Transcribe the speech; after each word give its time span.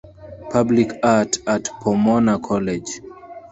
Public 0.51 0.89
art 1.03 1.31
at 1.53 1.65
Pomona 1.83 2.35
College 2.45 2.91